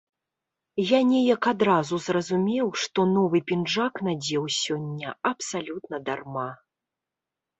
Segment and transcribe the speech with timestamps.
[0.91, 6.47] Я неяк адразу зразумеў, што новы пінжак надзеў сёння абсалютна дарма.